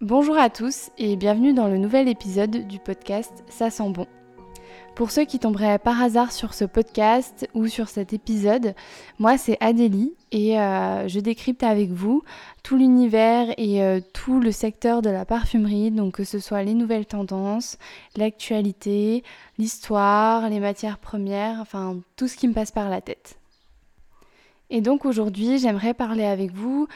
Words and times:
Bonjour 0.00 0.36
à 0.36 0.50
tous 0.50 0.90
et 0.98 1.14
bienvenue 1.14 1.52
dans 1.52 1.68
le 1.68 1.76
nouvel 1.76 2.08
épisode 2.08 2.66
du 2.66 2.80
podcast 2.80 3.44
Ça 3.48 3.70
sent 3.70 3.90
bon. 3.90 4.08
Pour 4.96 5.12
ceux 5.12 5.24
qui 5.24 5.38
tomberaient 5.38 5.78
par 5.78 6.02
hasard 6.02 6.32
sur 6.32 6.52
ce 6.52 6.64
podcast 6.64 7.48
ou 7.54 7.68
sur 7.68 7.88
cet 7.88 8.12
épisode, 8.12 8.74
moi 9.18 9.38
c'est 9.38 9.56
Adélie 9.60 10.14
et 10.32 10.58
euh, 10.58 11.06
je 11.06 11.20
décrypte 11.20 11.62
avec 11.62 11.90
vous 11.90 12.24
tout 12.64 12.76
l'univers 12.76 13.54
et 13.56 13.82
euh, 13.82 14.00
tout 14.12 14.40
le 14.40 14.50
secteur 14.50 15.02
de 15.02 15.10
la 15.10 15.24
parfumerie, 15.24 15.92
donc 15.92 16.14
que 16.14 16.24
ce 16.24 16.40
soit 16.40 16.64
les 16.64 16.74
nouvelles 16.74 17.06
tendances, 17.06 17.78
l'actualité, 18.16 19.22
l'histoire, 19.58 20.50
les 20.50 20.60
matières 20.60 20.98
premières, 20.98 21.60
enfin 21.60 21.98
tout 22.16 22.26
ce 22.26 22.36
qui 22.36 22.48
me 22.48 22.52
passe 22.52 22.72
par 22.72 22.90
la 22.90 23.00
tête. 23.00 23.39
Et 24.70 24.80
donc 24.80 25.04
aujourd'hui, 25.04 25.58
j'aimerais 25.58 25.94
parler 25.94 26.24
avec 26.24 26.52
vous 26.52 26.86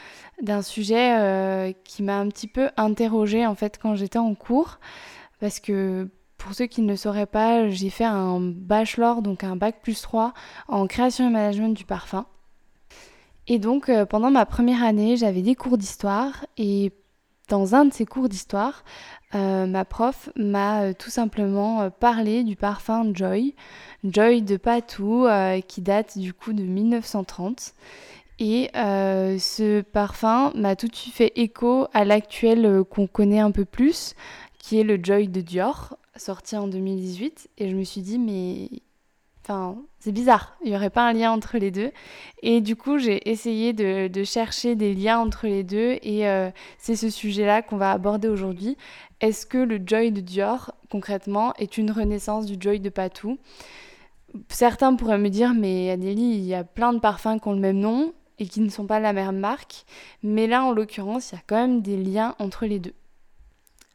d'un 0.41 0.61
sujet 0.61 1.17
euh, 1.19 1.73
qui 1.83 2.03
m'a 2.03 2.17
un 2.17 2.29
petit 2.29 2.47
peu 2.47 2.69
interrogée 2.77 3.45
en 3.45 3.53
fait 3.53 3.77
quand 3.81 3.95
j'étais 3.95 4.17
en 4.17 4.33
cours, 4.33 4.79
parce 5.41 5.59
que 5.59 6.09
pour 6.37 6.53
ceux 6.53 6.67
qui 6.67 6.81
ne 6.81 6.89
le 6.89 6.95
sauraient 6.95 7.25
pas, 7.25 7.69
j'ai 7.69 7.89
fait 7.89 8.05
un 8.05 8.39
bachelor, 8.39 9.21
donc 9.21 9.43
un 9.43 9.57
bac 9.57 9.81
plus 9.81 10.01
3 10.01 10.33
en 10.69 10.87
création 10.87 11.27
et 11.27 11.31
management 11.31 11.75
du 11.75 11.83
parfum. 11.83 12.25
Et 13.47 13.59
donc 13.59 13.89
euh, 13.89 14.05
pendant 14.05 14.31
ma 14.31 14.45
première 14.45 14.83
année, 14.83 15.17
j'avais 15.17 15.41
des 15.41 15.55
cours 15.55 15.77
d'histoire 15.77 16.45
et 16.57 16.93
dans 17.49 17.75
un 17.75 17.85
de 17.85 17.93
ces 17.93 18.05
cours 18.05 18.29
d'histoire, 18.29 18.83
euh, 19.33 19.65
ma 19.65 19.85
prof 19.85 20.29
m'a 20.35 20.83
euh, 20.83 20.93
tout 20.97 21.09
simplement 21.09 21.89
parlé 21.89 22.43
du 22.43 22.55
parfum 22.55 23.11
Joy, 23.13 23.55
Joy 24.03 24.41
de 24.41 24.57
Patou, 24.57 25.27
qui 25.67 25.81
date 25.81 26.17
du 26.17 26.33
coup 26.33 26.53
de 26.53 26.63
1930. 26.63 27.73
Et 28.39 28.69
ce 28.73 29.81
parfum 29.81 30.51
m'a 30.55 30.75
tout 30.75 30.87
de 30.87 30.95
suite 30.95 31.13
fait 31.13 31.31
écho 31.35 31.87
à 31.93 32.03
l'actuel 32.03 32.83
qu'on 32.83 33.07
connaît 33.07 33.39
un 33.39 33.51
peu 33.51 33.65
plus, 33.65 34.13
qui 34.59 34.79
est 34.79 34.83
le 34.83 34.99
Joy 35.01 35.27
de 35.27 35.41
Dior, 35.41 35.97
sorti 36.15 36.57
en 36.57 36.67
2018. 36.67 37.49
Et 37.57 37.69
je 37.69 37.75
me 37.75 37.83
suis 37.83 38.01
dit, 38.01 38.19
mais 38.19 38.69
C'est 39.99 40.11
bizarre, 40.11 40.55
il 40.63 40.71
n'y 40.71 40.75
aurait 40.75 40.89
pas 40.89 41.07
un 41.07 41.13
lien 41.13 41.31
entre 41.31 41.57
les 41.57 41.71
deux. 41.71 41.91
Et 42.41 42.61
du 42.61 42.75
coup, 42.75 42.97
j'ai 42.97 43.29
essayé 43.29 43.73
de, 43.73 44.23
chercher 44.23 44.75
des 44.75 44.93
liens 44.93 45.19
entre 45.19 45.47
les 45.47 45.63
deux 45.63 45.97
et 46.01 46.27
euh, 46.27 46.49
c'est 46.77 46.95
ce 46.95 47.09
sujet-là 47.09 47.61
qu'on 47.61 47.77
va 47.77 47.91
aborder 47.91 48.27
aujourd'hui. 48.27 48.77
Est-ce 49.21 49.45
que 49.45 49.57
le 49.57 49.79
Joy 49.85 50.11
de 50.11 50.21
Dior, 50.21 50.73
concrètement, 50.89 51.53
est 51.57 51.77
une 51.77 51.91
renaissance 51.91 52.45
du 52.45 52.55
Joy 52.59 52.79
de 52.79 52.89
Patou? 52.89 53.37
Certains 54.49 54.95
pourraient 54.95 55.17
me 55.17 55.29
dire, 55.29 55.53
mais 55.53 55.91
Adélie, 55.91 56.35
il 56.35 56.45
y 56.45 56.55
a 56.55 56.63
plein 56.63 56.93
de 56.93 56.99
parfums 56.99 57.39
qui 57.41 57.47
ont 57.47 57.53
le 57.53 57.59
même 57.59 57.79
nom 57.79 58.13
et 58.39 58.47
qui 58.47 58.61
ne 58.61 58.69
sont 58.69 58.85
pas 58.85 58.99
la 58.99 59.13
même 59.13 59.37
marque. 59.37 59.85
Mais 60.23 60.47
là, 60.47 60.63
en 60.63 60.71
l'occurrence, 60.71 61.31
il 61.31 61.35
y 61.35 61.37
a 61.37 61.41
quand 61.47 61.55
même 61.55 61.81
des 61.81 61.97
liens 61.97 62.35
entre 62.39 62.65
les 62.65 62.79
deux. 62.79 62.93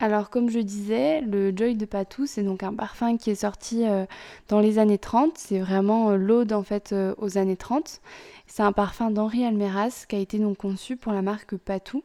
Alors 0.03 0.31
comme 0.31 0.48
je 0.48 0.61
disais, 0.61 1.20
le 1.20 1.55
Joy 1.55 1.75
de 1.77 1.84
Patou, 1.84 2.25
c'est 2.25 2.43
donc 2.43 2.62
un 2.62 2.73
parfum 2.73 3.19
qui 3.19 3.29
est 3.29 3.34
sorti 3.34 3.87
euh, 3.87 4.06
dans 4.48 4.59
les 4.59 4.79
années 4.79 4.97
30. 4.97 5.37
C'est 5.37 5.59
vraiment 5.59 6.09
euh, 6.09 6.17
l'ode 6.17 6.55
en 6.55 6.62
fait 6.62 6.95
euh, 6.95 7.15
aux 7.19 7.37
années 7.37 7.59
30. 7.59 8.01
C'est 8.47 8.62
un 8.62 8.73
parfum 8.73 9.11
d'Henri 9.11 9.45
Almeras 9.45 10.06
qui 10.09 10.17
a 10.17 10.19
été 10.19 10.39
donc 10.39 10.56
conçu 10.56 10.97
pour 10.97 11.12
la 11.12 11.21
marque 11.21 11.55
Patou. 11.55 12.03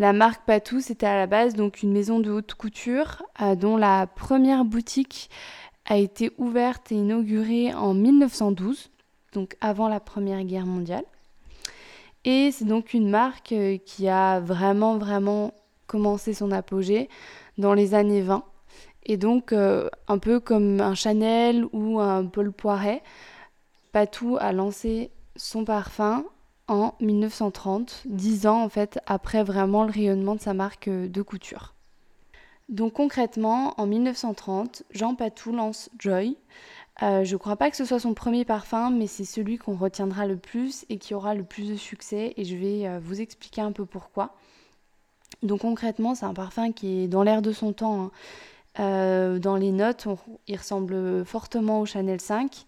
La 0.00 0.12
marque 0.12 0.44
Patou, 0.44 0.80
c'était 0.80 1.06
à 1.06 1.14
la 1.16 1.28
base 1.28 1.54
donc 1.54 1.84
une 1.84 1.92
maison 1.92 2.18
de 2.18 2.32
haute 2.32 2.54
couture 2.54 3.22
dont 3.58 3.76
la 3.76 4.08
première 4.08 4.64
boutique 4.64 5.30
a 5.86 5.96
été 5.98 6.32
ouverte 6.36 6.90
et 6.90 6.96
inaugurée 6.96 7.72
en 7.72 7.94
1912, 7.94 8.90
donc 9.34 9.56
avant 9.60 9.88
la 9.88 10.00
Première 10.00 10.42
Guerre 10.42 10.66
mondiale. 10.66 11.04
Et 12.24 12.50
c'est 12.50 12.64
donc 12.64 12.92
une 12.92 13.08
marque 13.08 13.54
qui 13.86 14.08
a 14.08 14.40
vraiment 14.40 14.98
vraiment 14.98 15.52
commencé 15.86 16.34
son 16.34 16.50
apogée 16.50 17.08
dans 17.58 17.74
les 17.74 17.94
années 17.94 18.22
20. 18.22 18.44
Et 19.06 19.16
donc, 19.16 19.52
euh, 19.52 19.88
un 20.08 20.18
peu 20.18 20.40
comme 20.40 20.80
un 20.80 20.94
Chanel 20.94 21.66
ou 21.72 22.00
un 22.00 22.24
Paul 22.26 22.52
Poiret, 22.52 23.02
Patou 23.92 24.36
a 24.40 24.52
lancé 24.52 25.10
son 25.36 25.64
parfum 25.64 26.24
en 26.66 26.94
1930, 27.00 28.04
dix 28.06 28.46
ans 28.46 28.62
en 28.62 28.68
fait 28.70 28.98
après 29.06 29.44
vraiment 29.44 29.84
le 29.84 29.90
rayonnement 29.90 30.34
de 30.34 30.40
sa 30.40 30.54
marque 30.54 30.88
euh, 30.88 31.08
de 31.08 31.22
couture. 31.22 31.74
Donc 32.70 32.94
concrètement, 32.94 33.78
en 33.78 33.86
1930, 33.86 34.84
Jean 34.90 35.14
Patou 35.14 35.52
lance 35.52 35.90
Joy. 35.98 36.38
Euh, 37.02 37.24
je 37.24 37.34
ne 37.34 37.38
crois 37.38 37.56
pas 37.56 37.70
que 37.70 37.76
ce 37.76 37.84
soit 37.84 37.98
son 37.98 38.14
premier 38.14 38.46
parfum, 38.46 38.88
mais 38.88 39.06
c'est 39.06 39.24
celui 39.26 39.58
qu'on 39.58 39.76
retiendra 39.76 40.26
le 40.26 40.36
plus 40.36 40.86
et 40.88 40.96
qui 40.96 41.12
aura 41.12 41.34
le 41.34 41.42
plus 41.42 41.68
de 41.68 41.76
succès, 41.76 42.32
et 42.36 42.44
je 42.44 42.56
vais 42.56 42.98
vous 43.00 43.20
expliquer 43.20 43.60
un 43.60 43.72
peu 43.72 43.84
pourquoi. 43.84 44.34
Donc 45.44 45.60
concrètement, 45.60 46.14
c'est 46.14 46.24
un 46.24 46.34
parfum 46.34 46.72
qui 46.72 47.02
est 47.02 47.08
dans 47.08 47.22
l'air 47.22 47.42
de 47.42 47.52
son 47.52 47.72
temps. 47.72 48.04
Hein. 48.04 48.10
Euh, 48.80 49.38
dans 49.38 49.56
les 49.56 49.70
notes, 49.70 50.06
il 50.48 50.56
ressemble 50.56 51.24
fortement 51.24 51.80
au 51.80 51.86
Chanel 51.86 52.20
5. 52.20 52.66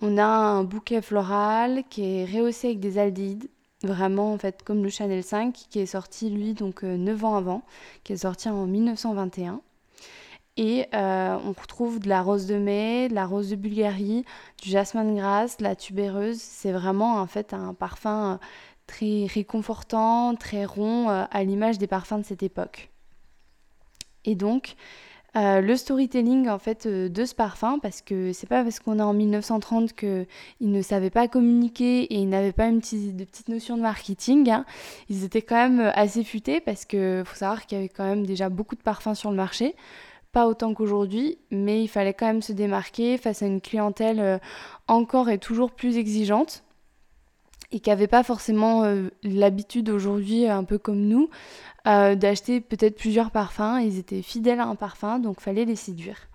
On 0.00 0.18
a 0.18 0.24
un 0.24 0.64
bouquet 0.64 1.00
floral 1.00 1.84
qui 1.88 2.04
est 2.04 2.24
rehaussé 2.24 2.68
avec 2.68 2.80
des 2.80 2.98
aldéhydes, 2.98 3.48
vraiment 3.82 4.32
en 4.32 4.38
fait 4.38 4.62
comme 4.62 4.82
le 4.82 4.90
Chanel 4.90 5.22
5 5.24 5.54
qui 5.70 5.80
est 5.80 5.86
sorti 5.86 6.28
lui 6.28 6.54
donc 6.54 6.82
9 6.82 7.22
euh, 7.22 7.26
ans 7.26 7.36
avant, 7.36 7.62
qui 8.04 8.12
est 8.12 8.18
sorti 8.18 8.48
en 8.48 8.66
1921. 8.66 9.60
Et 10.56 10.86
euh, 10.92 11.38
on 11.44 11.52
retrouve 11.52 12.00
de 12.00 12.08
la 12.08 12.20
rose 12.20 12.46
de 12.46 12.56
mai, 12.56 13.08
de 13.08 13.14
la 13.14 13.26
rose 13.26 13.48
de 13.48 13.54
Bulgarie, 13.56 14.24
du 14.60 14.70
jasmin 14.70 15.04
de 15.04 15.14
grasse, 15.14 15.56
de 15.58 15.62
la 15.62 15.76
tubéreuse. 15.76 16.40
C'est 16.40 16.72
vraiment 16.72 17.20
en 17.20 17.26
fait 17.26 17.54
un 17.54 17.74
parfum 17.74 18.40
très 18.88 19.26
réconfortant, 19.26 20.34
très 20.34 20.64
rond, 20.64 21.08
euh, 21.08 21.24
à 21.30 21.44
l'image 21.44 21.78
des 21.78 21.86
parfums 21.86 22.18
de 22.18 22.24
cette 22.24 22.42
époque. 22.42 22.90
Et 24.24 24.34
donc, 24.34 24.74
euh, 25.36 25.60
le 25.60 25.76
storytelling 25.76 26.48
en 26.48 26.58
fait 26.58 26.86
euh, 26.86 27.08
de 27.08 27.24
ce 27.24 27.34
parfum, 27.34 27.78
parce 27.80 28.00
que 28.00 28.32
c'est 28.32 28.48
pas 28.48 28.64
parce 28.64 28.80
qu'on 28.80 28.98
est 28.98 29.02
en 29.02 29.12
1930 29.12 29.92
qu'ils 29.92 30.26
ne 30.60 30.82
savaient 30.82 31.10
pas 31.10 31.28
communiquer 31.28 32.02
et 32.04 32.16
ils 32.16 32.28
n'avaient 32.28 32.52
pas 32.52 32.66
une 32.66 32.80
petite, 32.80 33.14
de 33.14 33.24
petites 33.24 33.48
notions 33.48 33.76
de 33.76 33.82
marketing. 33.82 34.50
Hein. 34.50 34.64
Ils 35.08 35.22
étaient 35.22 35.42
quand 35.42 35.68
même 35.68 35.92
assez 35.94 36.24
futés 36.24 36.60
parce 36.60 36.84
que 36.84 37.22
faut 37.24 37.36
savoir 37.36 37.66
qu'il 37.66 37.78
y 37.78 37.80
avait 37.80 37.90
quand 37.90 38.04
même 38.04 38.26
déjà 38.26 38.48
beaucoup 38.48 38.74
de 38.74 38.82
parfums 38.82 39.14
sur 39.14 39.30
le 39.30 39.36
marché. 39.36 39.76
Pas 40.32 40.46
autant 40.46 40.74
qu'aujourd'hui, 40.74 41.38
mais 41.50 41.82
il 41.82 41.88
fallait 41.88 42.14
quand 42.14 42.26
même 42.26 42.42
se 42.42 42.52
démarquer 42.52 43.18
face 43.18 43.42
à 43.42 43.46
une 43.46 43.60
clientèle 43.60 44.40
encore 44.86 45.30
et 45.30 45.38
toujours 45.38 45.70
plus 45.70 45.96
exigeante 45.96 46.64
et 47.70 47.80
qui 47.80 47.90
n'avaient 47.90 48.06
pas 48.06 48.22
forcément 48.22 48.84
euh, 48.84 49.08
l'habitude 49.22 49.90
aujourd'hui, 49.90 50.46
un 50.46 50.64
peu 50.64 50.78
comme 50.78 51.00
nous, 51.00 51.28
euh, 51.86 52.14
d'acheter 52.14 52.60
peut-être 52.60 52.96
plusieurs 52.96 53.30
parfums. 53.30 53.80
Ils 53.82 53.98
étaient 53.98 54.22
fidèles 54.22 54.60
à 54.60 54.66
un 54.66 54.74
parfum, 54.74 55.18
donc 55.18 55.40
fallait 55.40 55.64
les 55.64 55.76
séduire. 55.76 56.28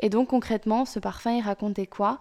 Et 0.00 0.08
donc 0.08 0.28
concrètement, 0.28 0.84
ce 0.84 0.98
parfum, 0.98 1.32
il 1.32 1.42
racontait 1.42 1.86
quoi? 1.86 2.18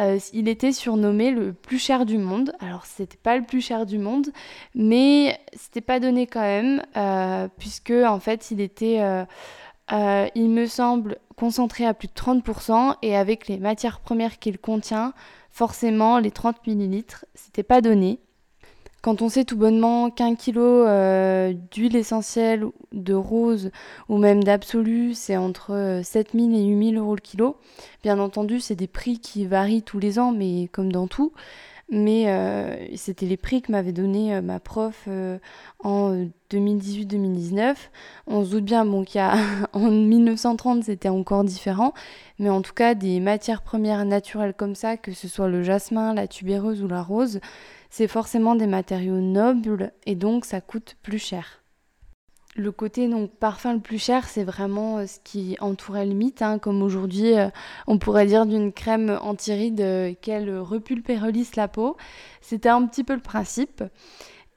Euh, 0.00 0.18
Il 0.32 0.48
était 0.48 0.72
surnommé 0.72 1.30
le 1.30 1.52
plus 1.52 1.78
cher 1.78 2.06
du 2.06 2.16
monde. 2.16 2.52
Alors 2.60 2.86
c'était 2.86 3.18
pas 3.18 3.36
le 3.36 3.44
plus 3.44 3.60
cher 3.60 3.84
du 3.84 3.98
monde, 3.98 4.28
mais 4.74 5.38
c'était 5.54 5.82
pas 5.82 6.00
donné 6.00 6.26
quand 6.26 6.40
même, 6.40 6.82
puisque 7.58 7.90
en 7.90 8.20
fait, 8.20 8.50
il 8.50 8.60
était, 8.62 9.02
il 9.90 10.50
me 10.50 10.66
semble, 10.66 11.18
concentré 11.36 11.84
à 11.84 11.92
plus 11.92 12.08
de 12.08 12.14
30%, 12.14 12.96
et 13.02 13.14
avec 13.14 13.46
les 13.46 13.58
matières 13.58 14.00
premières 14.00 14.38
qu'il 14.38 14.58
contient, 14.58 15.12
forcément 15.58 16.20
les 16.20 16.30
30 16.30 16.68
millilitres, 16.68 17.24
c'était 17.34 17.64
pas 17.64 17.80
donné. 17.80 18.20
Quand 19.02 19.22
on 19.22 19.28
sait 19.28 19.44
tout 19.44 19.56
bonnement 19.56 20.08
qu'un 20.08 20.36
kilo 20.36 20.62
euh, 20.62 21.52
d'huile 21.72 21.96
essentielle 21.96 22.64
de 22.92 23.14
rose 23.14 23.72
ou 24.08 24.18
même 24.18 24.44
d'absolu, 24.44 25.14
c'est 25.14 25.36
entre 25.36 26.00
7000 26.04 26.52
euh, 26.54 26.58
et 26.58 26.64
8000 26.64 26.96
euros 26.98 27.16
le 27.16 27.20
kilo, 27.20 27.56
bien 28.04 28.20
entendu, 28.20 28.60
c'est 28.60 28.76
des 28.76 28.86
prix 28.86 29.18
qui 29.18 29.46
varient 29.46 29.82
tous 29.82 29.98
les 29.98 30.20
ans, 30.20 30.30
mais 30.30 30.68
comme 30.70 30.92
dans 30.92 31.08
tout. 31.08 31.32
Mais 31.90 32.24
euh, 32.28 32.96
c'était 32.96 33.26
les 33.26 33.38
prix 33.38 33.62
que 33.62 33.72
m'avait 33.72 33.92
donné 33.92 34.40
ma 34.42 34.60
prof 34.60 35.08
en 35.82 36.26
2018-2019. 36.50 37.76
On 38.26 38.44
se 38.44 38.50
doute 38.50 38.64
bien 38.64 38.84
bon, 38.84 39.04
qu'il 39.04 39.20
y 39.20 39.24
en 39.72 39.90
1930 39.90 40.84
c'était 40.84 41.08
encore 41.08 41.44
différent, 41.44 41.94
mais 42.38 42.50
en 42.50 42.62
tout 42.62 42.74
cas 42.74 42.94
des 42.94 43.20
matières 43.20 43.62
premières 43.62 44.04
naturelles 44.04 44.54
comme 44.54 44.74
ça, 44.74 44.96
que 44.96 45.12
ce 45.12 45.28
soit 45.28 45.48
le 45.48 45.62
jasmin, 45.62 46.14
la 46.14 46.26
tubéreuse 46.26 46.82
ou 46.82 46.88
la 46.88 47.02
rose, 47.02 47.40
c'est 47.90 48.08
forcément 48.08 48.54
des 48.54 48.66
matériaux 48.66 49.20
nobles 49.20 49.92
et 50.06 50.14
donc 50.14 50.44
ça 50.44 50.60
coûte 50.60 50.96
plus 51.02 51.18
cher. 51.18 51.62
Le 52.58 52.72
côté 52.72 53.06
donc 53.06 53.30
parfum 53.30 53.72
le 53.72 53.78
plus 53.78 54.02
cher, 54.02 54.28
c'est 54.28 54.42
vraiment 54.42 54.98
euh, 54.98 55.06
ce 55.06 55.20
qui 55.22 55.56
entourait 55.60 56.04
le 56.04 56.12
mythe, 56.12 56.42
hein, 56.42 56.58
comme 56.58 56.82
aujourd'hui 56.82 57.38
euh, 57.38 57.50
on 57.86 57.98
pourrait 57.98 58.26
dire 58.26 58.46
d'une 58.46 58.72
crème 58.72 59.16
anti-rides 59.22 59.80
euh, 59.80 60.12
qu'elle 60.20 60.58
relisse 60.58 61.54
la 61.54 61.68
peau. 61.68 61.96
C'était 62.40 62.68
un 62.68 62.84
petit 62.84 63.04
peu 63.04 63.14
le 63.14 63.20
principe. 63.20 63.84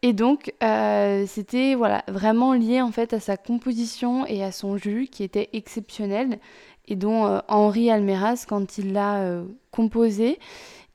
Et 0.01 0.13
donc, 0.13 0.51
c'était 1.27 1.75
voilà, 1.75 2.03
vraiment 2.07 2.53
lié 2.53 2.81
en 2.81 2.91
fait 2.91 3.13
à 3.13 3.19
sa 3.19 3.37
composition 3.37 4.25
et 4.25 4.43
à 4.43 4.51
son 4.51 4.75
jus 4.75 5.07
qui 5.11 5.21
était 5.21 5.49
exceptionnel 5.53 6.39
et 6.87 6.95
dont 6.95 7.39
Henri 7.47 7.91
Almeras, 7.91 8.45
quand 8.49 8.79
il 8.79 8.93
l'a 8.93 9.43
composé, 9.69 10.39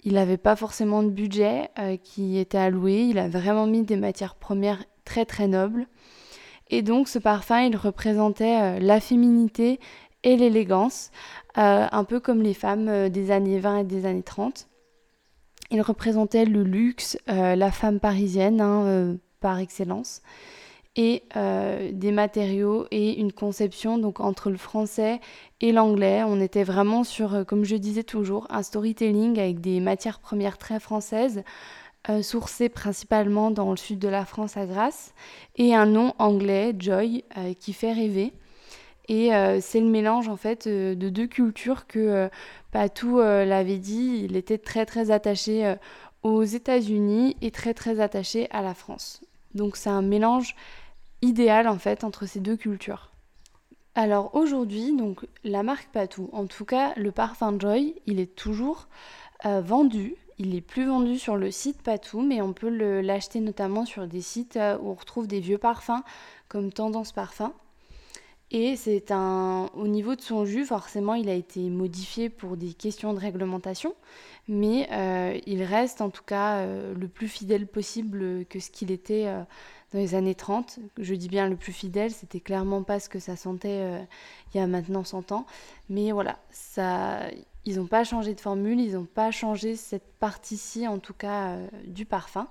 il 0.02 0.14
n'avait 0.14 0.38
pas 0.38 0.56
forcément 0.56 1.04
de 1.04 1.10
budget 1.10 1.70
qui 2.02 2.36
était 2.36 2.58
alloué. 2.58 3.02
Il 3.02 3.20
a 3.20 3.28
vraiment 3.28 3.68
mis 3.68 3.82
des 3.84 3.96
matières 3.96 4.34
premières 4.34 4.82
très 5.04 5.24
très 5.24 5.46
nobles. 5.46 5.86
Et 6.68 6.82
donc 6.82 7.08
ce 7.08 7.18
parfum, 7.18 7.62
il 7.62 7.76
représentait 7.76 8.80
la 8.80 9.00
féminité 9.00 9.78
et 10.24 10.36
l'élégance, 10.36 11.10
un 11.54 12.04
peu 12.04 12.18
comme 12.18 12.42
les 12.42 12.54
femmes 12.54 13.08
des 13.08 13.30
années 13.30 13.60
20 13.60 13.78
et 13.78 13.84
des 13.84 14.06
années 14.06 14.22
30. 14.24 14.68
Il 15.70 15.80
représentait 15.80 16.44
le 16.44 16.64
luxe, 16.64 17.16
la 17.28 17.70
femme 17.70 18.00
parisienne 18.00 18.60
hein, 18.60 19.16
par 19.40 19.60
excellence 19.60 20.22
et 20.96 21.22
euh, 21.36 21.90
des 21.92 22.10
matériaux 22.10 22.86
et 22.90 23.20
une 23.20 23.32
conception 23.32 23.98
donc 23.98 24.20
entre 24.20 24.50
le 24.50 24.56
français 24.56 25.20
et 25.60 25.72
l'anglais. 25.72 26.22
On 26.26 26.40
était 26.40 26.64
vraiment 26.64 27.04
sur, 27.04 27.34
euh, 27.34 27.44
comme 27.44 27.64
je 27.64 27.76
disais 27.76 28.02
toujours, 28.02 28.46
un 28.50 28.62
storytelling 28.62 29.38
avec 29.38 29.60
des 29.60 29.80
matières 29.80 30.20
premières 30.20 30.56
très 30.56 30.80
françaises, 30.80 31.42
euh, 32.08 32.22
sourcées 32.22 32.68
principalement 32.68 33.50
dans 33.50 33.70
le 33.70 33.76
sud 33.76 33.98
de 33.98 34.08
la 34.08 34.24
France 34.24 34.56
à 34.56 34.66
Grasse, 34.66 35.14
et 35.56 35.74
un 35.74 35.86
nom 35.86 36.14
anglais, 36.18 36.74
Joy, 36.78 37.24
qui 37.60 37.72
fait 37.72 37.92
rêver. 37.92 38.32
Et 39.08 39.30
c'est 39.60 39.78
le 39.80 39.86
mélange 39.86 40.28
en 40.28 40.36
fait 40.36 40.66
de 40.66 41.08
deux 41.08 41.28
cultures 41.28 41.86
que 41.86 42.28
Patou 42.72 43.20
l'avait 43.20 43.78
dit. 43.78 44.22
Il 44.24 44.36
était 44.36 44.58
très 44.58 44.84
très 44.84 45.12
attaché 45.12 45.76
aux 46.24 46.42
États-Unis 46.42 47.36
et 47.40 47.52
très 47.52 47.72
très 47.72 48.00
attaché 48.00 48.48
à 48.50 48.62
la 48.62 48.74
France. 48.74 49.22
Donc 49.54 49.76
c'est 49.76 49.90
un 49.90 50.02
mélange 50.02 50.56
idéal 51.22 51.68
en 51.68 51.78
fait 51.78 52.02
entre 52.02 52.26
ces 52.26 52.40
deux 52.40 52.56
cultures. 52.56 53.12
Alors 53.94 54.34
aujourd'hui, 54.34 54.94
donc 54.94 55.24
la 55.44 55.62
marque 55.62 55.88
Patou, 55.92 56.28
en 56.32 56.46
tout 56.46 56.64
cas 56.64 56.92
le 56.96 57.12
parfum 57.12 57.58
Joy, 57.58 57.94
il 58.06 58.20
est 58.20 58.34
toujours 58.34 58.88
euh, 59.44 59.60
vendu. 59.60 60.14
Il 60.38 60.54
est 60.54 60.60
plus 60.60 60.86
vendu 60.86 61.18
sur 61.18 61.36
le 61.36 61.50
site 61.50 61.82
Patou, 61.82 62.20
mais 62.20 62.42
on 62.42 62.52
peut 62.52 62.68
l'acheter 63.00 63.40
notamment 63.40 63.86
sur 63.86 64.06
des 64.06 64.20
sites 64.20 64.56
euh, 64.56 64.78
où 64.80 64.90
on 64.90 64.94
retrouve 64.94 65.26
des 65.26 65.40
vieux 65.40 65.58
parfums 65.58 66.02
comme 66.48 66.72
Tendance 66.72 67.12
Parfum. 67.12 67.52
Et 68.50 68.76
c'est 68.76 69.10
un. 69.10 69.68
Au 69.74 69.88
niveau 69.88 70.14
de 70.14 70.20
son 70.20 70.44
jus, 70.44 70.64
forcément, 70.64 71.14
il 71.14 71.28
a 71.28 71.34
été 71.34 71.68
modifié 71.68 72.28
pour 72.28 72.56
des 72.56 72.74
questions 72.74 73.12
de 73.12 73.18
réglementation, 73.18 73.94
mais 74.46 74.88
euh, 74.92 75.36
il 75.46 75.64
reste 75.64 76.00
en 76.00 76.10
tout 76.10 76.22
cas 76.22 76.64
le 76.64 77.08
plus 77.08 77.26
fidèle 77.26 77.66
possible 77.66 78.44
que 78.46 78.60
ce 78.60 78.70
qu'il 78.70 78.92
était 78.92 79.24
dans 79.24 79.98
les 79.98 80.14
années 80.14 80.36
30. 80.36 80.78
Je 80.96 81.14
dis 81.16 81.28
bien 81.28 81.48
le 81.48 81.56
plus 81.56 81.72
fidèle, 81.72 82.12
c'était 82.12 82.38
clairement 82.38 82.84
pas 82.84 83.00
ce 83.00 83.08
que 83.08 83.18
ça 83.18 83.34
sentait 83.34 84.06
il 84.54 84.58
y 84.58 84.60
a 84.60 84.68
maintenant 84.68 85.02
100 85.02 85.32
ans. 85.32 85.44
Mais 85.90 86.12
voilà, 86.12 86.38
ça, 86.52 87.28
ils 87.66 87.76
n'ont 87.76 87.86
pas 87.86 88.04
changé 88.04 88.34
de 88.34 88.40
formule, 88.40 88.80
ils 88.80 88.94
n'ont 88.94 89.04
pas 89.04 89.30
changé 89.30 89.76
cette 89.76 90.06
partie-ci, 90.18 90.88
en 90.88 90.98
tout 90.98 91.12
cas, 91.12 91.50
euh, 91.50 91.68
du 91.84 92.06
parfum. 92.06 92.48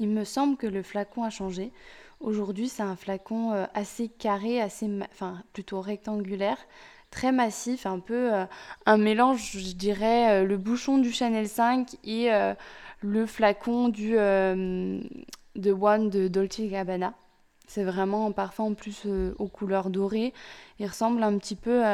Il 0.00 0.08
me 0.08 0.24
semble 0.24 0.56
que 0.56 0.66
le 0.66 0.82
flacon 0.82 1.22
a 1.22 1.30
changé. 1.30 1.72
Aujourd'hui, 2.20 2.68
c'est 2.68 2.82
un 2.82 2.96
flacon 2.96 3.52
euh, 3.52 3.66
assez 3.74 4.08
carré, 4.08 4.60
assez, 4.60 4.90
enfin 5.12 5.42
plutôt 5.52 5.80
rectangulaire, 5.80 6.58
très 7.10 7.32
massif, 7.32 7.86
un 7.86 8.00
peu 8.00 8.32
un 8.84 8.96
mélange, 8.98 9.52
je 9.52 9.72
dirais, 9.74 10.44
le 10.44 10.58
bouchon 10.58 10.98
du 10.98 11.10
Chanel 11.10 11.48
5 11.48 11.96
et 12.04 12.28
le 13.00 13.24
flacon 13.24 13.88
du 13.88 14.12
de 15.58 15.72
One 15.72 16.10
de 16.10 16.28
Dolce 16.28 16.60
Gabbana. 16.60 17.14
C'est 17.68 17.84
vraiment 17.84 18.26
un 18.26 18.32
parfum 18.32 18.64
en 18.64 18.74
plus 18.74 19.02
euh, 19.04 19.34
aux 19.38 19.48
couleurs 19.48 19.90
dorées. 19.90 20.32
Il 20.78 20.86
ressemble 20.86 21.22
un 21.22 21.36
petit 21.36 21.54
peu 21.54 21.84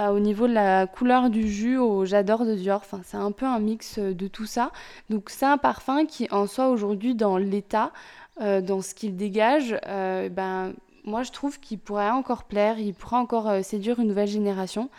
au 0.00 0.18
niveau 0.20 0.46
de 0.46 0.52
la 0.52 0.86
couleur 0.86 1.30
du 1.30 1.48
jus 1.48 1.76
au 1.78 2.04
J'adore 2.04 2.44
de 2.44 2.54
Dior. 2.54 2.80
Enfin, 2.84 3.00
c'est 3.04 3.16
un 3.16 3.32
peu 3.32 3.46
un 3.46 3.58
mix 3.58 3.98
euh, 3.98 4.14
de 4.14 4.28
tout 4.28 4.46
ça. 4.46 4.70
Donc 5.10 5.30
c'est 5.30 5.46
un 5.46 5.58
parfum 5.58 6.06
qui 6.06 6.28
en 6.30 6.46
soi 6.46 6.68
aujourd'hui 6.68 7.14
dans 7.14 7.36
l'état, 7.36 7.92
euh, 8.40 8.60
dans 8.60 8.80
ce 8.80 8.94
qu'il 8.94 9.16
dégage, 9.16 9.76
ben, 9.84 10.72
moi 11.04 11.22
je 11.22 11.32
trouve 11.32 11.58
qu'il 11.60 11.78
pourrait 11.78 12.10
encore 12.10 12.44
plaire, 12.44 12.78
il 12.78 12.94
pourrait 12.94 13.16
encore 13.16 13.64
séduire 13.64 13.98
une 13.98 14.08
nouvelle 14.08 14.28
génération. 14.28 14.90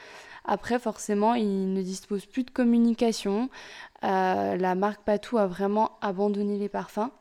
Après, 0.45 0.79
forcément, 0.79 1.35
il 1.35 1.73
ne 1.73 1.81
dispose 1.81 2.25
plus 2.25 2.43
de 2.43 2.51
communication. 2.51 3.49
la 4.01 4.75
marque 4.75 5.03
Patou 5.03 5.37
a 5.37 5.45
vraiment 5.45 5.91
abandonné 6.01 6.57
les 6.57 6.69
parfums 6.69 7.11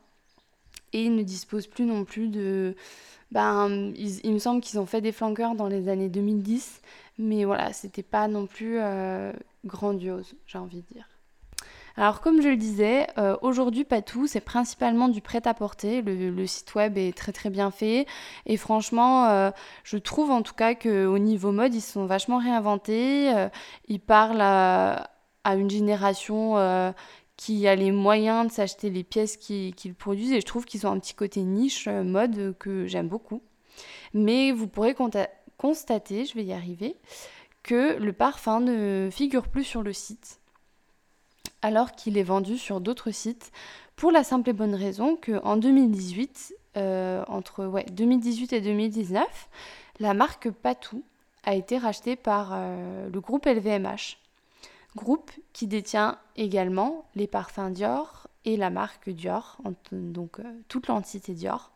et 0.92 1.04
ils 1.04 1.14
ne 1.14 1.22
disposent 1.22 1.66
plus 1.66 1.84
non 1.84 2.04
plus 2.04 2.28
de... 2.28 2.74
Ben, 3.30 3.92
il 3.94 4.32
me 4.32 4.38
semble 4.38 4.62
qu'ils 4.62 4.78
ont 4.78 4.86
fait 4.86 5.02
des 5.02 5.12
flanqueurs 5.12 5.54
dans 5.54 5.68
les 5.68 5.88
années 5.88 6.08
2010, 6.08 6.80
mais 7.18 7.44
voilà, 7.44 7.72
c'était 7.72 8.02
pas 8.02 8.28
non 8.28 8.46
plus 8.46 8.78
euh, 8.78 9.32
grandiose, 9.64 10.34
j'ai 10.46 10.58
envie 10.58 10.82
de 10.82 10.94
dire. 10.94 11.08
Alors 11.96 12.20
comme 12.20 12.40
je 12.40 12.48
le 12.48 12.56
disais, 12.56 13.08
euh, 13.18 13.36
aujourd'hui 13.42 13.84
Patou, 13.84 14.28
c'est 14.28 14.40
principalement 14.40 15.08
du 15.08 15.20
prêt-à-porter. 15.20 16.00
Le, 16.00 16.46
site 16.46 16.76
web 16.76 16.96
est 16.96 17.16
très 17.16 17.32
très 17.32 17.50
bien 17.50 17.72
fait 17.72 18.06
et 18.46 18.56
franchement, 18.56 19.26
euh, 19.26 19.50
je 19.82 19.96
trouve 19.96 20.30
en 20.30 20.42
tout 20.42 20.54
cas 20.54 20.76
qu'au 20.76 21.18
niveau 21.18 21.50
mode, 21.50 21.74
ils 21.74 21.80
sont 21.80 22.06
vachement 22.06 22.38
réinventés. 22.38 23.32
ils 23.88 24.00
parlent 24.00 24.40
à, 24.40 25.10
une 25.44 25.70
génération 25.70 26.56
qui 27.38 27.68
a 27.68 27.76
les 27.76 27.92
moyens 27.92 28.48
de 28.48 28.52
s'acheter 28.52 28.90
les 28.90 29.04
pièces 29.04 29.38
qu'ils 29.38 29.94
produisent 29.94 30.32
et 30.32 30.40
je 30.40 30.46
trouve 30.46 30.66
qu'ils 30.66 30.86
ont 30.86 30.90
un 30.90 30.98
petit 30.98 31.14
côté 31.14 31.40
niche 31.42 31.86
euh, 31.86 32.02
mode 32.02 32.54
que 32.58 32.86
j'aime 32.86 33.08
beaucoup. 33.08 33.42
Mais 34.12 34.50
vous 34.50 34.66
pourrez 34.66 34.92
constater, 35.58 36.24
je 36.24 36.34
vais 36.34 36.44
y 36.44 36.52
arriver, 36.54 36.96
que 37.62 37.98
le 37.98 38.12
parfum 38.14 38.60
ne 38.60 39.10
figure 39.12 39.48
plus 39.48 39.64
sur 39.64 39.82
le 39.82 39.92
site 39.92 40.40
alors 41.62 41.92
qu'il 41.92 42.16
est 42.16 42.22
vendu 42.22 42.56
sur 42.56 42.80
d'autres 42.80 43.10
sites 43.10 43.52
pour 43.96 44.12
la 44.12 44.22
simple 44.22 44.50
et 44.50 44.52
bonne 44.52 44.74
raison 44.74 45.16
qu'en 45.16 45.56
2018, 45.56 46.54
euh, 46.76 47.24
entre 47.26 47.66
ouais, 47.66 47.84
2018 47.90 48.52
et 48.52 48.60
2019, 48.60 49.26
la 49.98 50.14
marque 50.14 50.50
Patou 50.50 51.02
a 51.44 51.54
été 51.54 51.78
rachetée 51.78 52.14
par 52.14 52.50
euh, 52.52 53.08
le 53.10 53.20
groupe 53.20 53.46
LVMH 53.46 54.18
groupe 54.96 55.30
qui 55.52 55.66
détient 55.66 56.18
également 56.36 57.04
les 57.14 57.26
parfums 57.26 57.70
Dior 57.70 58.26
et 58.44 58.56
la 58.56 58.70
marque 58.70 59.10
Dior, 59.10 59.58
donc 59.92 60.40
euh, 60.40 60.42
toute 60.68 60.88
l'entité 60.88 61.34
Dior. 61.34 61.72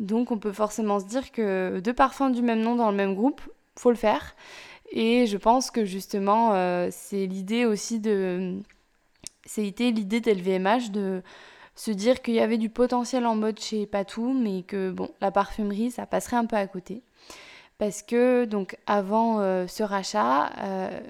Donc 0.00 0.32
on 0.32 0.38
peut 0.38 0.52
forcément 0.52 0.98
se 0.98 1.04
dire 1.04 1.30
que 1.30 1.78
deux 1.80 1.92
parfums 1.92 2.32
du 2.32 2.42
même 2.42 2.62
nom 2.62 2.74
dans 2.74 2.90
le 2.90 2.96
même 2.96 3.14
groupe, 3.14 3.40
faut 3.76 3.90
le 3.90 3.96
faire. 3.96 4.34
Et 4.90 5.26
je 5.26 5.36
pense 5.36 5.70
que 5.70 5.84
justement, 5.84 6.54
euh, 6.54 6.88
c'est 6.90 7.26
l'idée 7.26 7.66
aussi 7.66 8.00
de. 8.00 8.58
C'était 9.44 9.90
l'idée 9.90 10.20
d'LVMH 10.20 10.90
de 10.90 11.22
se 11.74 11.90
dire 11.90 12.22
qu'il 12.22 12.34
y 12.34 12.40
avait 12.40 12.58
du 12.58 12.70
potentiel 12.70 13.26
en 13.26 13.36
mode 13.36 13.60
chez 13.60 13.86
Patou, 13.86 14.32
mais 14.32 14.62
que 14.62 14.90
bon, 14.90 15.10
la 15.20 15.30
parfumerie, 15.30 15.90
ça 15.90 16.06
passerait 16.06 16.36
un 16.36 16.46
peu 16.46 16.56
à 16.56 16.66
côté 16.66 17.02
parce 17.80 18.02
que 18.02 18.44
donc 18.44 18.76
avant 18.86 19.40
euh, 19.40 19.66
ce 19.66 19.82
rachat, 19.82 20.52
euh, 20.58 21.00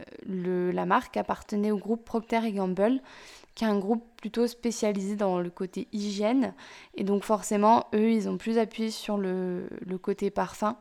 la 0.72 0.86
marque 0.86 1.16
appartenait 1.16 1.72
au 1.72 1.78
groupe 1.78 2.04
Procter 2.04 2.52
Gamble, 2.52 3.02
qui 3.56 3.64
est 3.64 3.66
un 3.66 3.80
groupe 3.80 4.04
plutôt 4.16 4.46
spécialisé 4.46 5.16
dans 5.16 5.40
le 5.40 5.50
côté 5.50 5.88
hygiène, 5.92 6.54
et 6.94 7.02
donc 7.02 7.24
forcément 7.24 7.86
eux 7.92 8.12
ils 8.12 8.28
ont 8.28 8.36
plus 8.36 8.56
appuyé 8.56 8.92
sur 8.92 9.18
le, 9.18 9.68
côté 10.00 10.30
parfum, 10.30 10.76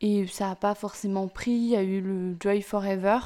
et 0.00 0.26
ça 0.28 0.48
n'a 0.48 0.56
pas 0.56 0.74
forcément 0.74 1.28
pris. 1.28 1.52
Il 1.52 1.66
y 1.66 1.76
a 1.76 1.82
eu 1.82 2.00
le 2.00 2.34
Joy 2.40 2.62
Forever 2.62 3.18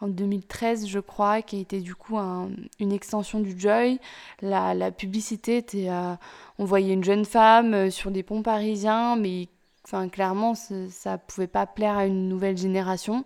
en 0.00 0.08
2013 0.08 0.88
je 0.88 0.98
crois, 0.98 1.42
qui 1.42 1.58
a 1.58 1.60
été 1.60 1.78
du 1.78 1.94
coup 1.94 2.18
une 2.18 2.92
extension 2.92 3.38
du 3.38 3.54
Joy. 3.56 4.00
La, 4.42 4.90
publicité 4.90 5.58
était, 5.58 5.88
euh, 5.88 6.16
on 6.58 6.64
voyait 6.64 6.94
une 6.94 7.04
jeune 7.04 7.24
femme 7.24 7.92
sur 7.92 8.10
des 8.10 8.24
ponts 8.24 8.42
parisiens, 8.42 9.14
mais 9.14 9.46
Enfin, 9.90 10.10
clairement, 10.10 10.54
ça 10.54 11.16
pouvait 11.16 11.46
pas 11.46 11.64
plaire 11.64 11.96
à 11.96 12.04
une 12.04 12.28
nouvelle 12.28 12.58
génération. 12.58 13.24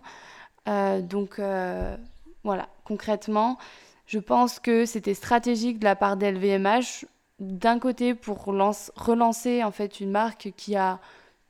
Euh, 0.69 1.01
donc, 1.01 1.37
euh, 1.39 1.97
voilà, 2.45 2.69
concrètement, 2.85 3.57
je 4.05 4.17
pense 4.17 4.61
que 4.61 4.85
c'était 4.85 5.13
stratégique 5.13 5.79
de 5.79 5.83
la 5.83 5.97
part 5.97 6.15
d'LVMH, 6.15 7.03
d'un 7.41 7.79
côté 7.79 8.15
pour 8.15 8.45
relancer 8.45 9.61
en 9.61 9.71
fait 9.71 9.99
une 9.99 10.11
marque 10.11 10.53
qui 10.55 10.77
a 10.77 11.01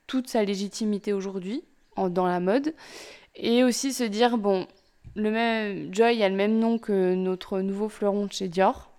toute 0.08 0.30
sa 0.30 0.44
légitimité 0.44 1.14
aujourd'hui 1.14 1.64
dans 1.96 2.26
la 2.26 2.40
mode, 2.40 2.74
et 3.36 3.64
aussi 3.64 3.94
se 3.94 4.04
dire 4.04 4.40
bon, 4.40 4.66
le 5.16 5.30
même 5.30 5.94
Joy 5.94 6.24
a 6.24 6.30
le 6.30 6.36
même 6.36 6.58
nom 6.58 6.80
que 6.80 7.14
notre 7.14 7.60
nouveau 7.60 7.88
fleuron 7.88 8.26
de 8.26 8.32
chez 8.34 8.48
Dior, 8.48 8.90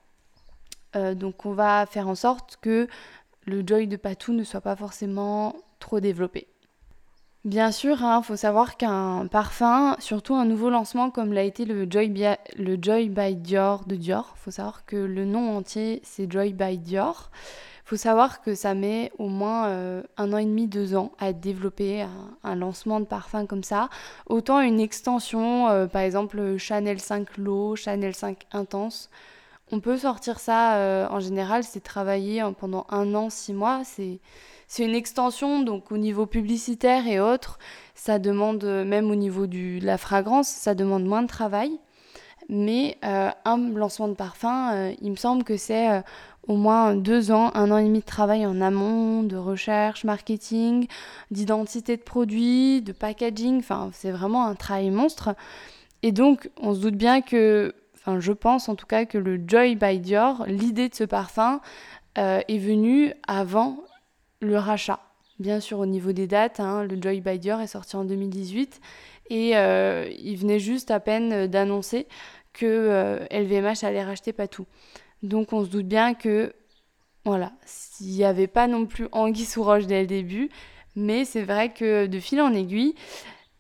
euh, 0.95 1.17
donc 1.17 1.45
on 1.45 1.55
va 1.55 1.87
faire 1.87 2.07
en 2.07 2.15
sorte 2.15 2.57
que 2.61 2.87
le 3.47 3.65
Joy 3.67 3.89
de 3.89 3.97
Patou 3.97 4.33
ne 4.33 4.45
soit 4.45 4.61
pas 4.61 4.77
forcément 4.77 5.57
trop 5.85 6.01
développé. 6.01 6.49
Bien 7.45 7.73
sûr, 7.73 7.99
il 8.01 8.05
hein, 8.05 8.23
faut 8.23 8.37
savoir 8.37 8.79
qu'un 8.79 9.27
parfum, 9.27 9.97
surtout 9.99 10.35
un 10.35 10.47
nouveau 10.47 10.71
lancement 10.71 11.11
comme 11.11 11.35
l'a 11.35 11.43
été 11.43 11.67
le 11.67 11.87
Joy, 11.91 12.11
le 12.57 12.79
Joy 12.81 13.11
by 13.11 13.37
Dior 13.37 13.85
de 13.85 13.95
Dior, 13.95 14.33
il 14.35 14.41
faut 14.41 14.51
savoir 14.51 14.87
que 14.87 14.97
le 14.97 15.27
nom 15.27 15.59
entier 15.59 16.01
c'est 16.03 16.31
Joy 16.31 16.55
by 16.55 16.79
Dior. 16.79 17.31
faut 17.85 17.97
savoir 17.97 18.41
que 18.41 18.55
ça 18.55 18.73
met 18.73 19.13
au 19.19 19.29
moins 19.29 19.69
un 20.17 20.33
an 20.33 20.39
et 20.39 20.47
demi, 20.47 20.69
deux 20.69 20.97
ans 20.97 21.13
à 21.19 21.35
développer 21.35 22.07
un, 22.45 22.55
lancement 22.55 22.99
de 22.99 23.05
parfum 23.05 23.45
comme 23.45 23.63
ça. 23.63 23.91
Autant 24.25 24.61
une 24.61 24.81
extension, 24.81 25.87
par 25.89 26.01
exemple 26.01 26.57
Chanel 26.57 26.99
5 26.99 27.37
Low, 27.37 27.77
Chanel 27.77 28.15
5 28.15 28.47
Intense. 28.53 29.11
On 29.71 29.81
peut 29.81 29.99
sortir 29.99 30.41
ça, 30.41 31.09
en 31.11 31.21
général, 31.21 31.63
c'est 31.63 31.83
travailler 31.83 32.43
pendant 32.59 32.87
un 32.89 33.15
an, 33.15 33.29
six 33.29 33.53
mois. 33.53 33.83
C'est 33.85 34.19
c'est 34.69 34.85
une 34.85 34.95
extension, 34.95 35.63
donc 35.63 35.93
au 35.93 35.99
niveau 35.99 36.27
publicitaire 36.27 37.07
et 37.07 37.21
autres, 37.21 37.59
ça 37.95 38.19
demande, 38.19 38.65
même 38.65 39.11
au 39.11 39.15
niveau 39.15 39.47
de 39.47 39.85
la 39.85 39.99
fragrance, 39.99 40.49
ça 40.49 40.75
demande 40.75 41.05
moins 41.05 41.23
de 41.23 41.29
travail. 41.29 41.79
Mais 42.49 42.99
euh, 43.05 43.31
un 43.45 43.71
lancement 43.71 44.09
de 44.09 44.15
parfum, 44.15 44.73
euh, 44.75 44.93
il 45.01 45.11
me 45.11 45.17
semble 45.17 45.45
que 45.45 45.57
c'est 45.57 45.91
euh, 45.91 46.01
au 46.47 46.57
moins 46.57 46.95
deux 46.95 47.31
ans, 47.31 47.51
un 47.55 47.71
an 47.71 47.79
et 47.79 47.85
demi 47.85 48.01
de 48.01 48.05
travail 48.05 48.45
en 48.45 48.61
amont, 48.61 49.23
de 49.23 49.37
recherche, 49.37 50.05
marketing, 50.05 50.87
d'identité 51.31 51.97
de 51.97 52.03
produit, 52.03 52.83
de 52.83 52.93
packaging. 52.93 53.59
Enfin, 53.59 53.91
c'est 53.93 54.11
vraiment 54.11 54.47
un 54.47 54.55
travail 54.55 54.91
monstre. 54.91 55.35
Et 56.03 56.13
donc, 56.13 56.51
on 56.61 56.75
se 56.75 56.81
doute 56.81 56.97
bien 56.97 57.23
que, 57.23 57.75
enfin, 57.95 58.21
je 58.21 58.33
pense 58.33 58.69
en 58.69 58.75
tout 58.75 58.87
cas 58.87 59.07
que 59.07 59.17
le 59.17 59.41
Joy 59.47 59.75
by 59.75 59.99
Dior, 60.01 60.45
l'idée 60.47 60.91
de 60.91 60.95
ce 60.95 61.05
parfum, 61.05 61.61
est 62.17 62.59
venue 62.59 63.13
avant 63.27 63.79
le 64.45 64.59
rachat. 64.59 65.01
Bien 65.41 65.59
sûr, 65.59 65.81
au 65.81 65.87
niveau 65.87 66.13
des 66.13 66.27
dates, 66.27 66.61
hein, 66.61 66.85
le 66.85 67.01
Joy 67.01 67.21
by 67.21 67.39
Dior 67.39 67.61
est 67.61 67.67
sorti 67.67 67.97
en 67.97 68.05
2018 68.05 68.81
et 69.31 69.57
euh, 69.57 70.09
il 70.19 70.37
venait 70.37 70.61
juste 70.61 70.91
à 70.91 71.01
peine 71.01 71.49
d'annoncer 71.49 72.07
que 72.53 73.27
LVMH 73.33 73.85
euh, 73.85 73.89
allait 73.89 74.05
racheter 74.05 74.33
Patou. 74.33 74.67
Donc 75.23 75.53
on 75.53 75.65
se 75.65 75.71
doute 75.71 75.87
bien 75.87 76.15
que, 76.15 76.55
voilà, 77.25 77.53
s'il 77.65 78.15
n'y 78.15 78.25
avait 78.25 78.47
pas 78.47 78.69
non 78.69 78.87
plus 78.87 79.09
anguille 79.11 79.45
sous 79.45 79.65
roche 79.65 79.87
dès 79.87 80.03
le 80.03 80.07
début, 80.07 80.51
mais 80.95 81.25
c'est 81.25 81.43
vrai 81.43 81.73
que 81.73 82.07
de 82.07 82.21
fil 82.21 82.41
en 82.41 82.53
aiguille, 82.53 82.95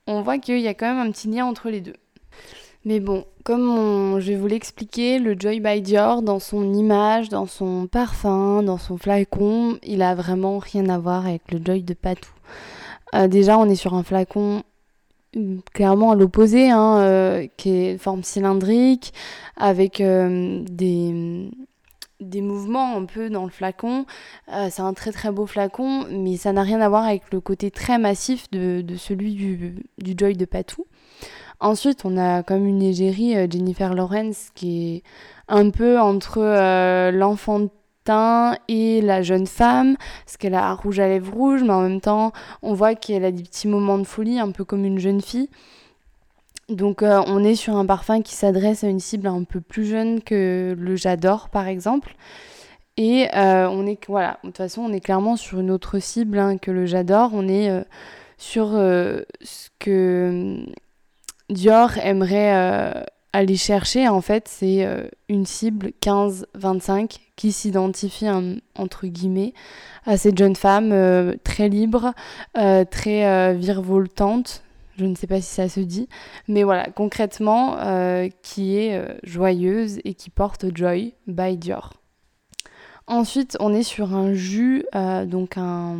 on 0.06 0.22
voit 0.22 0.38
qu'il 0.38 0.60
y 0.60 0.68
a 0.68 0.74
quand 0.74 0.94
même 0.94 1.04
un 1.06 1.10
petit 1.10 1.28
lien 1.28 1.46
entre 1.46 1.70
les 1.70 1.80
deux. 1.80 1.96
Mais 2.84 3.00
bon, 3.00 3.24
comme 3.44 4.20
je 4.20 4.32
vous 4.34 4.46
l'expliquer, 4.46 5.18
le 5.18 5.34
Joy 5.38 5.60
by 5.60 5.80
Dior, 5.80 6.22
dans 6.22 6.38
son 6.38 6.74
image, 6.74 7.30
dans 7.30 7.46
son 7.46 7.86
parfum, 7.86 8.62
dans 8.62 8.78
son 8.78 8.98
flacon, 8.98 9.78
il 9.82 10.02
a 10.02 10.14
vraiment 10.14 10.58
rien 10.58 10.88
à 10.88 10.98
voir 10.98 11.26
avec 11.26 11.50
le 11.50 11.60
Joy 11.64 11.82
de 11.82 11.94
Patou. 11.94 12.30
Euh, 13.14 13.28
déjà, 13.28 13.58
on 13.58 13.68
est 13.68 13.74
sur 13.74 13.94
un 13.94 14.02
flacon 14.02 14.62
mm, 15.34 15.58
clairement 15.72 16.10
à 16.10 16.14
l'opposé, 16.16 16.70
hein, 16.70 16.98
euh, 16.98 17.46
qui 17.56 17.70
est 17.70 17.98
forme 17.98 18.22
cylindrique, 18.22 19.14
avec 19.56 20.00
euh, 20.00 20.62
des, 20.68 21.50
des 22.20 22.40
mouvements 22.42 22.96
un 22.96 23.04
peu 23.06 23.30
dans 23.30 23.44
le 23.44 23.50
flacon. 23.50 24.04
c'est 24.70 24.82
un 24.82 24.94
très 24.94 25.12
très 25.12 25.30
beau 25.30 25.46
flacon, 25.46 26.06
mais 26.10 26.36
ça 26.36 26.52
n'a 26.52 26.62
rien 26.62 26.80
à 26.80 26.88
voir 26.88 27.04
avec 27.04 27.32
le 27.32 27.40
côté 27.40 27.70
très 27.70 27.98
massif 27.98 28.50
de, 28.50 28.82
de 28.82 28.96
celui 28.96 29.34
du, 29.34 29.84
du 29.98 30.14
Joy 30.16 30.34
de 30.34 30.44
Patou. 30.44 30.86
Ensuite, 31.64 32.04
on 32.04 32.18
a 32.18 32.42
comme 32.42 32.66
une 32.66 32.82
égérie 32.82 33.34
euh, 33.38 33.46
Jennifer 33.50 33.94
Lawrence 33.94 34.50
qui 34.54 34.96
est 34.96 35.02
un 35.48 35.70
peu 35.70 35.98
entre 35.98 36.42
euh, 36.42 37.10
l'enfantin 37.10 38.58
et 38.68 39.00
la 39.00 39.22
jeune 39.22 39.46
femme, 39.46 39.96
parce 40.26 40.36
qu'elle 40.36 40.54
a 40.54 40.68
un 40.68 40.74
rouge 40.74 41.00
à 41.00 41.08
lèvres 41.08 41.32
rouge, 41.32 41.62
mais 41.62 41.72
en 41.72 41.80
même 41.80 42.02
temps, 42.02 42.32
on 42.60 42.74
voit 42.74 42.94
qu'elle 42.94 43.24
a 43.24 43.30
des 43.30 43.42
petits 43.42 43.66
moments 43.66 43.96
de 43.96 44.04
folie, 44.04 44.38
un 44.38 44.50
peu 44.50 44.66
comme 44.66 44.84
une 44.84 44.98
jeune 44.98 45.22
fille. 45.22 45.48
Donc 46.68 47.02
euh, 47.02 47.22
on 47.28 47.42
est 47.42 47.54
sur 47.54 47.76
un 47.76 47.86
parfum 47.86 48.20
qui 48.20 48.34
s'adresse 48.34 48.84
à 48.84 48.88
une 48.88 49.00
cible 49.00 49.26
un 49.26 49.44
peu 49.44 49.62
plus 49.62 49.86
jeune 49.86 50.22
que 50.22 50.76
le 50.78 50.96
J'adore 50.96 51.48
par 51.48 51.66
exemple. 51.66 52.14
Et 52.98 53.26
on 53.34 53.86
est 53.86 53.98
voilà, 54.06 54.38
de 54.44 54.48
toute 54.48 54.58
façon 54.58 54.82
on 54.82 54.92
est 54.92 55.00
clairement 55.00 55.36
sur 55.36 55.60
une 55.60 55.70
autre 55.70 55.98
cible 55.98 56.38
hein, 56.38 56.58
que 56.58 56.70
le 56.70 56.84
J'adore. 56.84 57.30
On 57.32 57.48
est 57.48 57.70
sur 58.38 58.68
ce 58.68 59.68
que 59.78 60.64
Dior 61.50 61.98
aimerait 61.98 62.54
euh, 62.54 63.02
aller 63.32 63.56
chercher, 63.56 64.08
en 64.08 64.20
fait, 64.20 64.48
c'est 64.48 64.84
euh, 64.86 65.06
une 65.28 65.44
cible 65.44 65.92
15-25 66.00 67.18
qui 67.36 67.52
s'identifie, 67.52 68.26
entre 68.76 69.06
guillemets, 69.06 69.52
à 70.06 70.16
cette 70.16 70.38
jeune 70.38 70.56
femme 70.56 70.92
euh, 70.92 71.34
très 71.44 71.68
libre, 71.68 72.14
très 72.54 73.54
virevoltante. 73.54 74.62
Je 74.96 75.04
ne 75.06 75.16
sais 75.16 75.26
pas 75.26 75.40
si 75.40 75.52
ça 75.52 75.68
se 75.68 75.80
dit, 75.80 76.08
mais 76.46 76.62
voilà, 76.62 76.86
concrètement, 76.86 77.76
qui 78.42 78.76
est 78.76 79.04
joyeuse 79.24 79.98
et 80.04 80.14
qui 80.14 80.30
porte 80.30 80.66
Joy 80.72 81.14
by 81.26 81.56
Dior. 81.56 81.94
Ensuite, 83.08 83.56
on 83.58 83.74
est 83.74 83.82
sur 83.82 84.14
un 84.14 84.34
jus, 84.34 84.86
donc 85.26 85.58
un, 85.58 85.96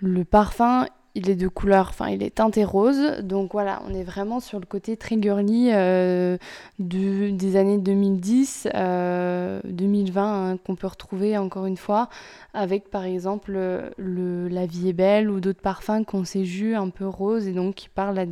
le 0.00 0.24
parfum 0.24 0.86
il 1.16 1.30
est 1.30 1.34
de 1.34 1.48
couleur, 1.48 1.88
enfin 1.88 2.08
il 2.10 2.22
est 2.22 2.36
teinté 2.36 2.62
rose. 2.64 3.18
Donc 3.22 3.52
voilà, 3.52 3.82
on 3.88 3.94
est 3.94 4.04
vraiment 4.04 4.38
sur 4.38 4.60
le 4.60 4.66
côté 4.66 4.96
très 4.96 5.20
girly 5.20 5.70
euh, 5.72 6.36
des 6.78 7.56
années 7.56 7.78
2010, 7.78 8.68
2020 8.74 8.74
euh, 8.74 10.52
hein, 10.52 10.58
qu'on 10.64 10.76
peut 10.76 10.86
retrouver 10.86 11.38
encore 11.38 11.66
une 11.66 11.78
fois 11.78 12.10
avec 12.52 12.90
par 12.90 13.04
exemple 13.04 13.52
le, 13.96 14.48
La 14.48 14.66
vie 14.66 14.90
est 14.90 14.92
belle 14.92 15.30
ou 15.30 15.40
d'autres 15.40 15.62
parfums 15.62 16.04
qu'on 16.06 16.24
sait 16.24 16.44
jus 16.44 16.74
un 16.76 16.90
peu 16.90 17.06
rose 17.08 17.48
et 17.48 17.52
donc 17.52 17.74
qui 17.76 17.88
parlent 17.88 18.18
à 18.18 18.26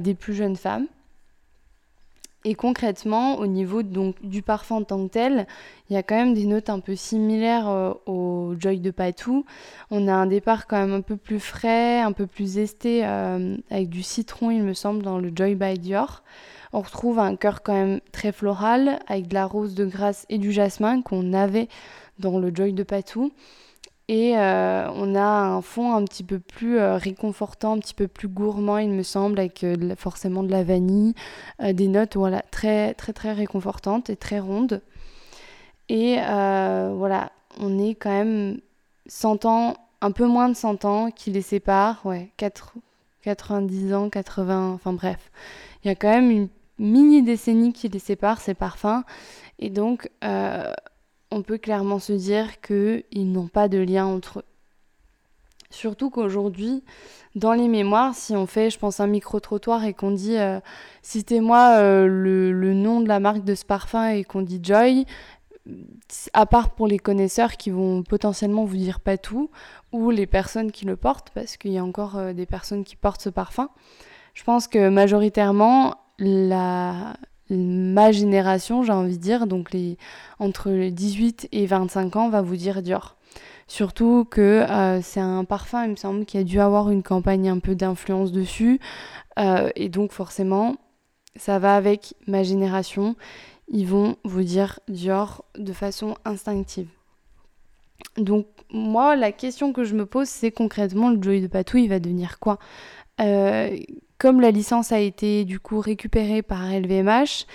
des 0.00 0.14
plus 0.14 0.34
jeunes 0.34 0.56
femmes. 0.56 0.86
Et 2.46 2.54
concrètement, 2.54 3.36
au 3.36 3.46
niveau 3.46 3.82
donc, 3.82 4.16
du 4.22 4.40
parfum 4.40 4.76
en 4.76 4.82
tant 4.82 5.06
que 5.06 5.12
tel, 5.12 5.46
il 5.88 5.92
y 5.92 5.96
a 5.96 6.02
quand 6.02 6.14
même 6.14 6.32
des 6.32 6.46
notes 6.46 6.70
un 6.70 6.80
peu 6.80 6.96
similaires 6.96 7.68
euh, 7.68 7.92
au 8.06 8.54
Joy 8.58 8.80
de 8.80 8.90
Patou. 8.90 9.44
On 9.90 10.08
a 10.08 10.14
un 10.14 10.26
départ 10.26 10.66
quand 10.66 10.78
même 10.78 10.94
un 10.94 11.02
peu 11.02 11.16
plus 11.16 11.38
frais, 11.38 12.00
un 12.00 12.12
peu 12.12 12.26
plus 12.26 12.56
esté, 12.56 13.02
euh, 13.04 13.56
avec 13.70 13.90
du 13.90 14.02
citron, 14.02 14.50
il 14.50 14.62
me 14.62 14.72
semble, 14.72 15.02
dans 15.02 15.18
le 15.18 15.30
Joy 15.34 15.54
by 15.54 15.78
Dior. 15.78 16.22
On 16.72 16.80
retrouve 16.80 17.18
un 17.18 17.36
cœur 17.36 17.62
quand 17.62 17.74
même 17.74 18.00
très 18.10 18.32
floral, 18.32 19.00
avec 19.06 19.28
de 19.28 19.34
la 19.34 19.44
rose 19.44 19.74
de 19.74 19.84
grâce 19.84 20.24
et 20.30 20.38
du 20.38 20.50
jasmin 20.50 21.02
qu'on 21.02 21.34
avait 21.34 21.68
dans 22.20 22.38
le 22.38 22.54
Joy 22.54 22.72
de 22.72 22.84
Patou. 22.84 23.32
Et 24.10 24.36
euh, 24.36 24.90
on 24.96 25.14
a 25.14 25.22
un 25.22 25.62
fond 25.62 25.94
un 25.94 26.02
petit 26.04 26.24
peu 26.24 26.40
plus 26.40 26.80
euh, 26.80 26.96
réconfortant, 26.96 27.74
un 27.74 27.78
petit 27.78 27.94
peu 27.94 28.08
plus 28.08 28.26
gourmand, 28.26 28.78
il 28.78 28.90
me 28.90 29.04
semble, 29.04 29.38
avec 29.38 29.62
euh, 29.62 29.94
forcément 29.96 30.42
de 30.42 30.50
la 30.50 30.64
vanille, 30.64 31.14
des 31.62 31.86
notes 31.86 32.16
voilà, 32.16 32.42
très 32.50 32.92
très 32.94 33.12
très 33.12 33.32
réconfortantes 33.32 34.10
et 34.10 34.16
très 34.16 34.40
rondes. 34.40 34.82
Et 35.88 36.16
voilà, 36.16 37.30
on 37.60 37.78
est 37.78 37.94
quand 37.94 38.10
même 38.10 38.58
100 39.06 39.44
ans, 39.44 39.76
un 40.00 40.10
peu 40.10 40.26
moins 40.26 40.48
de 40.48 40.54
100 40.54 40.84
ans 40.84 41.10
qui 41.12 41.30
les 41.30 41.42
séparent, 41.42 42.04
ouais, 42.04 42.30
4, 42.36 42.74
90 43.22 43.94
ans, 43.94 44.10
80, 44.10 44.72
enfin 44.72 44.92
bref. 44.92 45.30
Il 45.84 45.88
y 45.88 45.90
a 45.92 45.94
quand 45.94 46.10
même 46.10 46.32
une 46.32 46.48
mini 46.80 47.22
décennie 47.22 47.72
qui 47.72 47.88
les 47.88 48.00
sépare, 48.00 48.40
ces 48.40 48.54
parfums. 48.54 49.04
Et 49.60 49.70
donc, 49.70 50.10
on 51.30 51.42
peut 51.42 51.58
clairement 51.58 51.98
se 51.98 52.12
dire 52.12 52.60
qu'ils 52.60 53.32
n'ont 53.32 53.48
pas 53.48 53.68
de 53.68 53.78
lien 53.78 54.06
entre 54.06 54.40
eux. 54.40 54.44
Surtout 55.70 56.10
qu'aujourd'hui, 56.10 56.82
dans 57.36 57.52
les 57.52 57.68
mémoires, 57.68 58.14
si 58.14 58.34
on 58.34 58.46
fait, 58.46 58.70
je 58.70 58.78
pense, 58.78 58.98
un 58.98 59.06
micro-trottoir 59.06 59.84
et 59.84 59.94
qu'on 59.94 60.10
dit 60.10 60.36
euh, 60.36 60.58
citez-moi 61.02 61.76
euh, 61.78 62.06
le, 62.06 62.74
nom 62.74 63.00
de 63.00 63.08
la 63.08 63.20
marque 63.20 63.44
de 63.44 63.54
ce 63.54 63.64
parfum 63.64 64.08
et 64.08 64.24
qu'on 64.24 64.42
dit 64.42 64.60
Joy, 64.60 65.06
à 66.32 66.46
part 66.46 66.70
pour 66.70 66.88
les 66.88 66.98
connaisseurs 66.98 67.56
qui 67.56 67.70
vont 67.70 68.02
potentiellement 68.02 68.64
vous 68.64 68.76
dire 68.76 68.98
pas 68.98 69.16
tout, 69.16 69.50
ou 69.92 70.10
les 70.10 70.26
personnes 70.26 70.72
qui 70.72 70.86
le 70.86 70.96
portent, 70.96 71.30
parce 71.30 71.56
qu'il 71.56 71.70
y 71.70 71.78
a 71.78 71.84
encore 71.84 72.16
euh, 72.16 72.32
des 72.32 72.46
personnes 72.46 72.82
qui 72.82 72.96
portent 72.96 73.22
ce 73.22 73.30
parfum, 73.30 73.68
je 74.34 74.42
pense 74.42 74.66
que 74.66 74.88
majoritairement, 74.88 75.94
la, 76.18 77.14
ma 77.50 78.12
génération, 78.12 78.82
j'ai 78.82 78.92
envie 78.92 79.18
de 79.18 79.22
dire, 79.22 79.46
donc 79.46 79.72
les, 79.72 79.98
entre 80.38 80.70
les 80.70 80.90
18 80.90 81.48
et 81.52 81.66
25 81.66 82.16
ans, 82.16 82.28
va 82.30 82.42
vous 82.42 82.56
dire 82.56 82.82
Dior. 82.82 83.16
Surtout 83.66 84.26
que 84.28 84.40
euh, 84.68 85.00
c'est 85.00 85.20
un 85.20 85.44
parfum, 85.44 85.84
il 85.84 85.90
me 85.90 85.96
semble, 85.96 86.24
qui 86.24 86.38
a 86.38 86.44
dû 86.44 86.58
avoir 86.60 86.90
une 86.90 87.04
campagne 87.04 87.48
un 87.48 87.60
peu 87.60 87.76
d'influence 87.76 88.32
dessus. 88.32 88.80
Euh, 89.38 89.70
et 89.76 89.88
donc 89.88 90.10
forcément, 90.10 90.74
ça 91.36 91.58
va 91.60 91.76
avec 91.76 92.14
ma 92.26 92.42
génération. 92.42 93.14
Ils 93.68 93.86
vont 93.86 94.16
vous 94.24 94.42
dire 94.42 94.80
Dior 94.88 95.44
de 95.56 95.72
façon 95.72 96.16
instinctive. 96.24 96.88
Donc 98.16 98.46
moi, 98.72 99.14
la 99.14 99.30
question 99.30 99.72
que 99.72 99.84
je 99.84 99.94
me 99.94 100.06
pose, 100.06 100.28
c'est 100.28 100.50
concrètement, 100.50 101.10
le 101.10 101.22
Joy 101.22 101.40
de 101.40 101.46
Patou, 101.46 101.76
il 101.76 101.88
va 101.88 102.00
devenir 102.00 102.38
quoi? 102.40 102.58
Euh, 103.20 103.76
comme 104.20 104.42
la 104.42 104.50
licence 104.50 104.92
a 104.92 105.00
été 105.00 105.46
du 105.46 105.58
coup 105.58 105.80
récupérée 105.80 106.42
par 106.42 106.70
LVMH, 106.70 107.46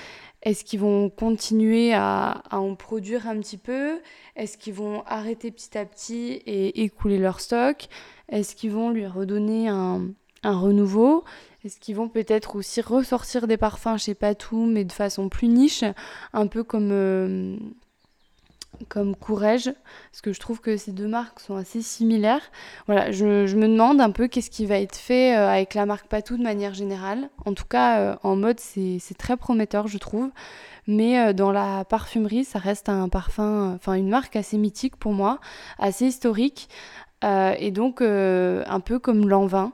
est-ce 0.42 0.66
qu'ils 0.66 0.80
vont 0.80 1.12
continuer 1.12 1.94
à, 1.94 2.42
en 2.52 2.74
produire 2.74 3.28
un 3.28 3.40
petit 3.40 3.58
peu? 3.58 4.00
Est-ce 4.36 4.58
qu'ils 4.58 4.74
vont 4.74 5.04
arrêter 5.06 5.52
petit 5.52 5.78
à 5.78 5.86
petit 5.86 6.42
et 6.48 6.82
écouler 6.84 7.20
leur 7.20 7.40
stock? 7.40 7.88
Est-ce 8.30 8.56
qu'ils 8.56 8.72
vont 8.72 8.90
lui 8.90 9.06
redonner 9.06 9.70
un, 9.70 10.08
renouveau? 10.44 11.24
Est-ce 11.64 11.80
qu'ils 11.80 11.96
vont 11.96 12.10
peut-être 12.10 12.56
aussi 12.56 12.82
ressortir 12.82 13.46
des 13.46 13.58
parfums 13.58 13.98
chez 13.98 14.16
Patou, 14.16 14.66
mais 14.66 14.86
de 14.86 14.92
façon 14.92 15.30
plus 15.30 15.48
niche, 15.48 15.84
un 16.34 16.48
peu 16.48 16.64
comme, 16.64 16.90
euh, 16.92 17.58
comme 18.90 19.16
Courrèges, 19.16 19.74
parce 20.12 20.22
que 20.22 20.34
je 20.34 20.40
trouve 20.40 20.62
que 20.62 20.78
ces 20.78 20.92
deux 20.92 21.08
marques 21.08 21.40
sont 21.40 21.56
assez 21.56 21.82
similaires. 21.82 22.42
Voilà, 22.88 23.12
je, 23.12 23.56
me 23.56 23.68
demande 23.68 24.02
un 24.02 24.12
peu 24.12 24.28
qu'est-ce 24.28 24.50
qui 24.50 24.66
va 24.66 24.80
être 24.80 24.96
fait 24.96 25.36
euh, 25.36 25.50
avec 25.50 25.74
la 25.74 25.86
marque 25.86 26.08
Patou 26.08 26.38
de 26.38 26.44
manière 26.44 26.74
générale. 26.74 27.30
En 27.46 27.54
tout 27.54 27.66
cas, 27.66 28.00
euh, 28.00 28.16
en 28.24 28.36
mode, 28.36 28.60
c'est 28.60 29.00
très 29.18 29.38
prometteur, 29.38 29.88
je 29.88 29.98
trouve. 29.98 30.30
Mais 30.88 31.20
euh, 31.20 31.34
dans 31.34 31.52
la 31.52 31.86
parfumerie, 31.86 32.44
ça 32.44 32.60
reste 32.60 32.90
un 32.90 33.10
parfum, 33.10 33.74
enfin 33.76 33.94
une 33.94 34.10
marque 34.10 34.36
assez 34.36 34.58
mythique 34.58 34.98
pour 34.98 35.14
moi, 35.14 35.40
assez 35.80 36.06
historique, 36.06 36.70
et 37.24 37.72
donc 37.72 38.02
un 38.02 38.80
peu 38.82 39.00
comme 39.00 39.28
l'envin. 39.28 39.74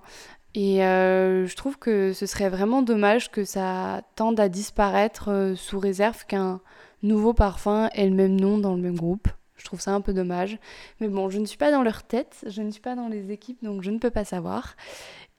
Et 0.56 0.78
je 0.78 1.56
trouve 1.56 1.78
que 1.78 2.14
ce 2.14 2.26
serait 2.26 2.48
vraiment 2.48 2.82
dommage 2.82 3.30
que 3.30 3.44
ça 3.44 4.04
tende 4.16 4.40
à 4.40 4.48
disparaître 4.48 5.54
sous 5.58 5.80
réserve 5.80 6.26
qu'un 6.26 6.62
nouveau 7.04 7.34
parfum 7.34 7.90
et 7.96 8.08
le 8.08 8.16
même 8.16 8.40
nom 8.40 8.58
dans 8.58 8.76
le 8.76 8.82
même 8.82 8.98
groupe. 8.98 9.28
Je 9.62 9.66
trouve 9.66 9.80
ça 9.80 9.94
un 9.94 10.02
peu 10.02 10.14
dommage. 10.14 10.58
Mais 11.00 11.08
bon, 11.08 11.30
je 11.30 11.40
ne 11.40 11.46
suis 11.46 11.58
pas 11.58 11.72
dans 11.72 11.84
leur 11.84 12.04
tête, 12.04 12.44
je 12.48 12.62
ne 12.62 12.72
suis 12.72 12.82
pas 12.82 12.96
dans 12.96 13.08
les 13.08 13.32
équipes, 13.32 13.64
donc 13.64 13.84
je 13.84 13.92
ne 13.92 14.00
peux 14.00 14.10
pas 14.10 14.26
savoir. 14.26 14.76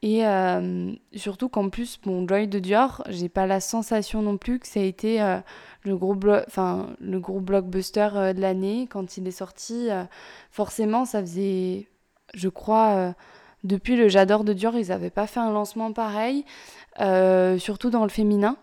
Et 0.03 0.27
euh, 0.27 0.93
surtout 1.15 1.49
qu'en 1.49 1.69
plus, 1.69 2.01
bon, 2.03 2.27
Joy 2.27 2.49
de 2.49 2.59
Dior, 2.59 3.05
j'ai 3.09 3.29
pas 3.29 3.47
la 3.47 3.61
sensation 3.61 4.21
non 4.21 4.37
plus 4.37 4.59
que 4.59 4.67
ça 4.67 4.81
a 4.81 4.83
été 4.83 5.23
euh, 5.23 5.39
le, 5.85 5.97
gros 5.97 6.15
le 6.15 7.19
gros 7.19 7.41
blockbuster 7.41 8.09
euh, 8.15 8.33
de 8.33 8.41
l'année. 8.41 8.89
Quand 8.91 9.17
il 9.17 9.27
est 9.29 9.31
sorti, 9.31 9.89
forcément, 10.51 11.05
ça 11.05 11.21
faisait, 11.21 11.87
je 12.35 12.49
crois, 12.49 13.15
depuis 13.63 13.97
le 13.97 14.09
J'adore 14.09 14.43
de 14.43 14.53
Dior, 14.53 14.77
ils 14.77 14.89
n'avaient 14.89 15.11
pas 15.11 15.29
fait 15.29 15.41
un 15.41 15.53
lancement 15.53 15.93
pareil, 15.93 16.45
surtout 17.59 17.91
dans 17.91 18.03
le 18.03 18.11
féminin. 18.11 18.57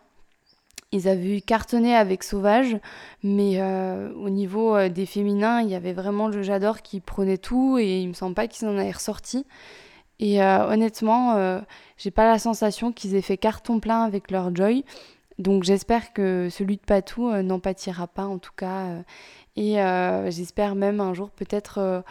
Ils 0.91 1.07
avaient 1.07 1.39
cartonné 1.39 1.95
avec 1.95 2.23
Sauvage, 2.23 2.77
mais 3.21 3.61
euh, 3.61 4.11
au 4.15 4.31
niveau 4.31 4.75
euh, 4.75 4.89
des 4.89 5.05
féminins, 5.05 5.61
il 5.61 5.69
y 5.69 5.75
avait 5.75 5.93
vraiment 5.93 6.27
le 6.27 6.41
J'adore 6.41 6.81
qui 6.81 6.99
prenait 6.99 7.37
tout 7.37 7.77
et 7.77 7.99
il 7.99 8.07
me 8.07 8.13
semble 8.13 8.33
pas 8.33 8.47
qu'ils 8.47 8.67
en 8.67 8.77
aient 8.79 8.91
ressorti. 8.91 9.45
Et 10.19 10.41
euh, 10.41 10.67
honnêtement, 10.67 11.61
j'ai 11.97 12.11
pas 12.11 12.25
la 12.25 12.39
sensation 12.39 12.91
qu'ils 12.91 13.15
aient 13.15 13.21
fait 13.21 13.37
carton 13.37 13.79
plein 13.79 14.03
avec 14.03 14.31
leur 14.31 14.53
Joy. 14.53 14.83
Donc 15.37 15.63
j'espère 15.63 16.11
que 16.11 16.49
celui 16.49 16.75
de 16.75 16.81
Patou 16.81 17.31
n'en 17.31 17.59
pâtira 17.59 18.07
pas 18.07 18.25
en 18.25 18.37
tout 18.37 18.51
cas. 18.57 18.87
et 19.55 19.75
j'espère 20.29 20.75
même 20.75 20.99
un 20.99 21.13
jour 21.13 21.29
peut-être 21.29 22.03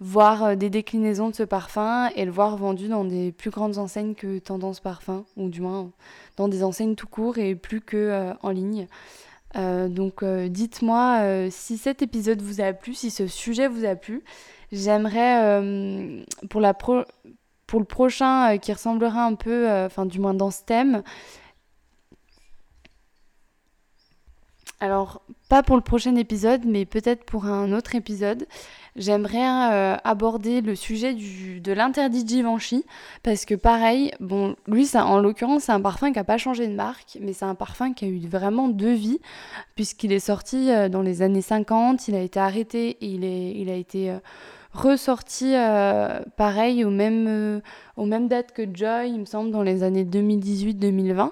voir 0.00 0.42
euh, 0.42 0.54
des 0.56 0.70
déclinaisons 0.70 1.28
de 1.28 1.34
ce 1.34 1.42
parfum 1.42 2.08
et 2.16 2.24
le 2.24 2.30
voir 2.30 2.56
vendu 2.56 2.88
dans 2.88 3.04
des 3.04 3.32
plus 3.32 3.50
grandes 3.50 3.78
enseignes 3.78 4.14
que 4.14 4.38
Tendance 4.38 4.80
Parfum, 4.80 5.24
ou 5.36 5.48
du 5.48 5.60
moins 5.60 5.90
dans 6.36 6.48
des 6.48 6.64
enseignes 6.64 6.94
tout 6.94 7.06
court 7.06 7.38
et 7.38 7.54
plus 7.54 7.80
que 7.80 7.96
euh, 7.96 8.32
en 8.42 8.50
ligne. 8.50 8.88
Euh, 9.56 9.88
donc 9.88 10.24
dites-moi 10.24 11.50
si 11.50 11.76
cet 11.76 12.02
épisode 12.02 12.40
vous 12.40 12.60
a 12.60 12.72
plu, 12.72 12.94
si 12.94 13.10
ce 13.10 13.26
sujet 13.26 13.68
vous 13.68 13.84
a 13.84 13.94
plu. 13.94 14.22
J'aimerais 14.72 15.62
pour, 16.48 16.62
pour 17.66 17.80
le 17.80 17.84
prochain 17.84 18.58
qui 18.58 18.72
ressemblera 18.72 19.24
un 19.24 19.34
peu, 19.34 19.68
enfin 19.68 20.06
du 20.06 20.20
moins 20.20 20.34
dans 20.34 20.52
ce 20.52 20.62
thème, 20.62 21.02
alors 24.80 25.20
pas 25.48 25.62
pour 25.62 25.76
le 25.76 25.82
prochain 25.82 26.16
épisode, 26.16 26.62
mais 26.64 26.86
peut-être 26.86 27.24
pour 27.24 27.44
un 27.44 27.72
autre 27.72 27.94
épisode 27.94 28.46
j'aimerais 28.96 29.72
euh, 29.72 29.96
aborder 30.04 30.60
le 30.60 30.74
sujet 30.74 31.14
du, 31.14 31.60
de 31.60 31.72
l'interdit 31.72 32.26
Givenchy 32.26 32.84
parce 33.22 33.44
que 33.44 33.54
pareil, 33.54 34.12
bon, 34.20 34.56
lui, 34.66 34.86
ça, 34.86 35.06
en 35.06 35.18
l'occurrence, 35.20 35.64
c'est 35.64 35.72
un 35.72 35.80
parfum 35.80 36.12
qui 36.12 36.18
n'a 36.18 36.24
pas 36.24 36.38
changé 36.38 36.66
de 36.66 36.74
marque, 36.74 37.18
mais 37.20 37.32
c'est 37.32 37.44
un 37.44 37.54
parfum 37.54 37.92
qui 37.92 38.04
a 38.04 38.08
eu 38.08 38.26
vraiment 38.26 38.68
deux 38.68 38.92
vies 38.92 39.20
puisqu'il 39.74 40.12
est 40.12 40.20
sorti 40.20 40.70
euh, 40.70 40.88
dans 40.88 41.02
les 41.02 41.22
années 41.22 41.42
50, 41.42 42.08
il 42.08 42.14
a 42.14 42.20
été 42.20 42.40
arrêté 42.40 42.90
et 43.00 43.06
il, 43.06 43.24
est, 43.24 43.52
il 43.52 43.70
a 43.70 43.74
été 43.74 44.10
euh, 44.10 44.18
ressorti 44.72 45.54
pareil 46.36 46.84
au 46.84 46.90
même, 46.90 47.60
aux 47.96 48.04
mêmes 48.04 48.28
dates 48.28 48.52
que 48.52 48.62
Joy, 48.72 49.10
il 49.10 49.18
me 49.18 49.24
semble, 49.24 49.50
dans 49.50 49.64
les 49.64 49.82
années 49.82 50.04
2018-2020. 50.04 51.30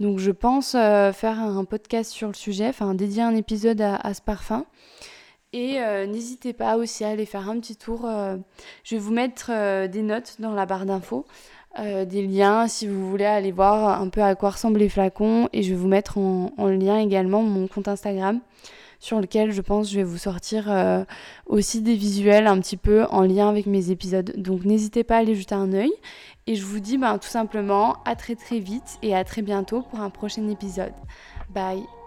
Donc 0.00 0.18
je 0.18 0.32
pense 0.32 0.72
faire 0.72 1.38
un 1.38 1.64
podcast 1.64 2.10
sur 2.10 2.26
le 2.26 2.34
sujet, 2.34 2.66
enfin 2.66 2.94
dédier 2.94 3.22
un 3.22 3.36
épisode 3.36 3.80
à 3.80 4.12
ce 4.12 4.20
parfum. 4.20 4.64
Et 5.52 5.80
euh, 5.80 6.06
n'hésitez 6.06 6.52
pas 6.52 6.76
aussi 6.76 7.04
à 7.04 7.08
aller 7.08 7.26
faire 7.26 7.48
un 7.48 7.58
petit 7.58 7.76
tour. 7.76 8.04
Euh, 8.04 8.36
je 8.84 8.94
vais 8.94 9.00
vous 9.00 9.12
mettre 9.12 9.50
euh, 9.52 9.88
des 9.88 10.02
notes 10.02 10.36
dans 10.38 10.52
la 10.52 10.64
barre 10.64 10.86
d'infos, 10.86 11.26
des 11.78 12.26
liens 12.26 12.66
si 12.66 12.88
vous 12.88 13.08
voulez 13.08 13.24
aller 13.24 13.52
voir 13.52 14.00
un 14.00 14.08
peu 14.08 14.22
à 14.22 14.34
quoi 14.34 14.50
ressemblent 14.50 14.78
les 14.80 14.88
flacons. 14.88 15.48
Et 15.52 15.62
je 15.62 15.70
vais 15.70 15.76
vous 15.76 15.88
mettre 15.88 16.18
en, 16.18 16.52
en 16.56 16.66
lien 16.66 16.98
également 16.98 17.42
mon 17.42 17.68
compte 17.68 17.88
Instagram 17.88 18.40
sur 18.98 19.20
lequel 19.20 19.50
je 19.50 19.62
pense 19.62 19.90
je 19.90 19.96
vais 19.96 20.02
vous 20.02 20.18
sortir 20.18 20.68
aussi 21.46 21.80
des 21.80 21.94
visuels 21.94 22.48
un 22.48 22.58
petit 22.58 22.76
peu 22.76 23.04
en 23.10 23.22
lien 23.22 23.48
avec 23.48 23.66
mes 23.66 23.92
épisodes. 23.92 24.32
Donc 24.36 24.64
n'hésitez 24.64 25.04
pas 25.04 25.16
à 25.16 25.18
aller 25.20 25.36
jeter 25.36 25.54
un 25.54 25.72
œil. 25.72 25.92
Et 26.48 26.56
je 26.56 26.64
vous 26.64 26.80
dis 26.80 26.98
ben, 26.98 27.18
tout 27.18 27.28
simplement 27.28 27.98
à 28.04 28.16
très 28.16 28.34
très 28.34 28.58
vite 28.58 28.98
et 29.02 29.14
à 29.14 29.22
très 29.22 29.42
bientôt 29.42 29.82
pour 29.82 30.00
un 30.00 30.10
prochain 30.10 30.48
épisode. 30.48 30.92
Bye 31.50 31.99